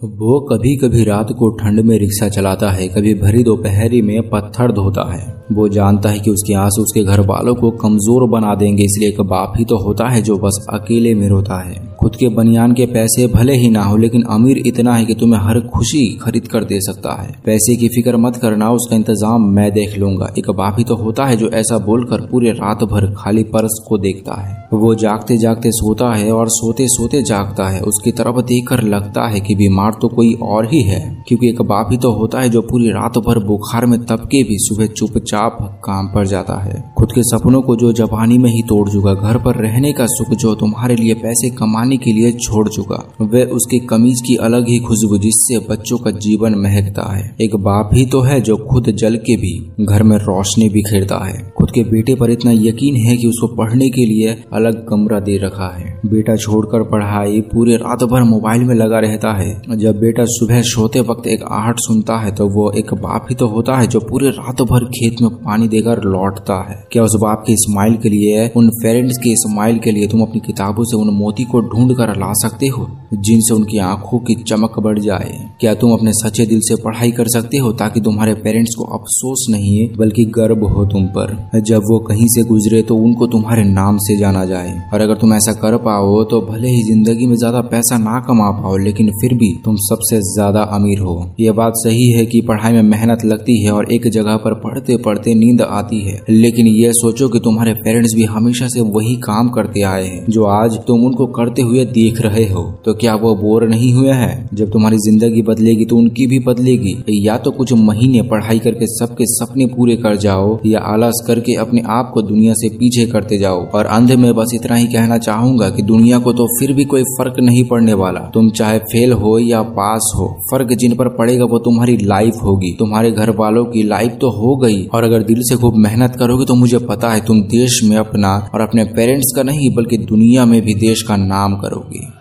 [0.00, 4.72] वो कभी कभी रात को ठंड में रिक्शा चलाता है, कभी भरी दोपहरी में पत्थर
[4.72, 8.82] धोता है। वो जानता है कि उसके आँसू उसके घर वालों को कमज़ोर बना देंगे,
[8.82, 12.28] इसलिए एक बाप ही तो होता है जो बस अकेले में रोता है। खुद के
[12.28, 16.04] बनियान के पैसे भले ही ना हो, लेकिन अमीर इतना है कि तुम्हें हर खुशी
[16.16, 20.28] खरीद कर दे सकता है। पैसे की फ़िक्र मत करना, उसका इंतज़ाम मैं देख लूँगा।
[20.38, 23.98] एक बाप ही तो होता है जो ऐसा बोलकर पूरे रात भर खाली पर्स को
[23.98, 28.82] देखता है। वो जागते जागते सोता है और सोते सोते जागता है। उसकी तरफ़ देखकर
[28.84, 32.10] लगता है कि बीमार बीमार तो कोई और ही है, क्योंकि एक बाप ही तो
[32.12, 36.60] होता है जो पूरी रात भर बुखार में तबके भी सुबह चुपचाप काम पर जाता
[36.62, 40.06] है। खुद के सपनों को जो जवानी में ही तोड़ चुका घर पर रहने का
[40.08, 44.68] सुख जो तुम्हारे लिए पैसे कमाने के लिए छोड़ चुका। वह उसकी कमीज की अलग
[44.68, 48.90] ही खुशबू जिससे बच्चों का जीवन महकता है। एक बाप ही तो है जो खुद
[48.96, 49.54] जल के भी
[49.84, 53.88] घर में रोशनी बिखेरता है। खुद के बेटे पर इतना यकीन है कि उसको पढ़ने
[53.90, 58.74] के लिए अलग कमरा दे रखा है। बेटा छोड़कर पढ़ाई पूरे रात भर मोबाइल में
[58.74, 62.92] लगा रहता है। जब बेटा सुबह सोते वक्त एक आहट सुनता है तो वो एक
[63.02, 66.76] बाप ही तो होता है जो पूरे रात भर खेत में पानी देकर लौटता है।
[66.92, 70.40] क्या उस बाप के स्माइल के लिए, उन पेरेंट्स के स्माइल के लिए तुम अपनी
[70.46, 74.78] किताबों से उन मोती को ढूंढ कर ला सकते हो। जिनसे उनकी आँखों की चमक
[74.80, 78.74] बढ़ जाए। क्या तुम अपने सच्चे दिल से पढ़ाई कर सकते हो ताकि तुम्हारे पेरेंट्स
[78.74, 81.34] को अफसोस नहीं है, बल्कि गर्व हो तुम पर?
[81.66, 85.34] जब वो कहीं से गुजरे तो उनको तुम्हारे नाम से जाना जाए। और अगर तुम
[85.34, 89.34] ऐसा कर पाओ तो भले ही ज़िंदगी में ज़्यादा पैसा ना कमा पाओ, लेकिन फिर
[89.34, 93.60] भी तुम सबसे ज़्यादा अमीर हो। यह बात सही है कि पढ़ाई में मेहनत लगती
[93.64, 97.74] है और एक जगह पर पढ़ते पढ़ते नींद आती है। लेकिन यह सोचो कि तुम्हारे
[97.76, 101.84] पेरेंट्स भी हमेशा से वही काम करते आए हैं, जो आज तुम उनको करते हुए
[101.92, 104.48] देख रहे हो। तो क्या वो बोर नहीं हुए हैं?
[104.54, 109.24] जब तुम्हारी ज़िंदगी बदलेगी तो उनकी भी बदलेगी। या तो कुछ महीने पढ़ाई करके सबके
[109.26, 113.64] सपने पूरे कर जाओ, या आलस करके अपने आप को दुनिया से पीछे करते जाओ।
[113.68, 117.02] और अंधे में बस इतना ही कहना चाहूँगा कि दुनिया को तो फिर भी कोई
[117.10, 121.44] फ़र्क नहीं पड़ने वाला। तुम चाहे फेल हो या पास हो, फ़र्क जिन पर पड़ेगा
[121.44, 125.40] वो तुम्हारी लाइफ होगी। तुम्हारे घर वालों की लाइफ तो हो गई। और अगर दिल
[125.42, 129.32] से खूब मेहनत करोगे तो मुझे पता है तुम देश में अपना और अपने पेरेंट्स
[129.36, 132.15] का नहीं, बल्कि दुनिया में भी देश का नाम करोगे।